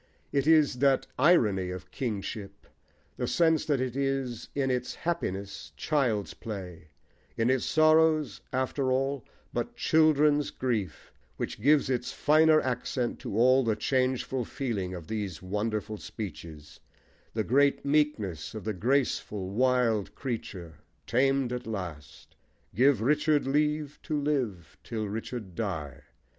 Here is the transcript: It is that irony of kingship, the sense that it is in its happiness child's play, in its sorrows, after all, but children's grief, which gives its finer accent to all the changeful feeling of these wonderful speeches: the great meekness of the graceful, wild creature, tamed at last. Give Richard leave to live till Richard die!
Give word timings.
It 0.31 0.47
is 0.47 0.79
that 0.79 1.05
irony 1.19 1.69
of 1.69 1.91
kingship, 1.91 2.65
the 3.17 3.27
sense 3.27 3.65
that 3.65 3.79
it 3.79 3.95
is 3.95 4.49
in 4.55 4.71
its 4.71 4.95
happiness 4.95 5.73
child's 5.77 6.33
play, 6.33 6.87
in 7.37 7.51
its 7.51 7.65
sorrows, 7.65 8.41
after 8.51 8.91
all, 8.91 9.23
but 9.53 9.75
children's 9.75 10.49
grief, 10.49 11.13
which 11.37 11.61
gives 11.61 11.87
its 11.87 12.11
finer 12.11 12.59
accent 12.61 13.19
to 13.19 13.37
all 13.37 13.63
the 13.63 13.75
changeful 13.75 14.43
feeling 14.43 14.95
of 14.95 15.05
these 15.05 15.39
wonderful 15.43 15.97
speeches: 15.97 16.79
the 17.35 17.43
great 17.43 17.85
meekness 17.85 18.55
of 18.55 18.63
the 18.63 18.73
graceful, 18.73 19.51
wild 19.51 20.15
creature, 20.15 20.79
tamed 21.05 21.53
at 21.53 21.67
last. 21.67 22.35
Give 22.73 23.01
Richard 23.01 23.45
leave 23.45 23.99
to 24.01 24.19
live 24.19 24.79
till 24.83 25.07
Richard 25.07 25.53
die! 25.53 26.05